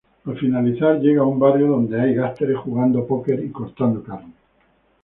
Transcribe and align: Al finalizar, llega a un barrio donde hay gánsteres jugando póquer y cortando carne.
Al 0.25 0.35
finalizar, 0.35 0.97
llega 0.99 1.21
a 1.21 1.25
un 1.25 1.37
barrio 1.37 1.67
donde 1.67 2.01
hay 2.01 2.15
gánsteres 2.15 2.57
jugando 2.57 3.05
póquer 3.05 3.43
y 3.45 3.51
cortando 3.51 4.01
carne. 4.01 4.33